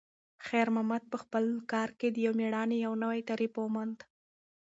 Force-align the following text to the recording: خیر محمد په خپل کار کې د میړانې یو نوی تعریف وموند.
خیر 0.45 0.67
محمد 0.75 1.03
په 1.11 1.17
خپل 1.23 1.45
کار 1.71 1.89
کې 1.99 2.07
د 2.11 2.17
میړانې 2.39 2.77
یو 2.85 2.93
نوی 3.03 3.19
تعریف 3.29 3.53
وموند. 3.57 3.97